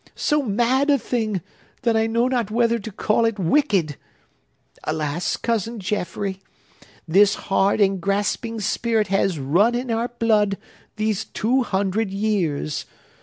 [0.15, 1.41] —so mad a thing,
[1.83, 3.97] that I know not whether to call it wicked!
[4.83, 6.41] Alas, Cousin Jaffrey,
[7.07, 10.57] this hard and grasping spirit has run in our blood
[10.95, 12.87] these two hundred years.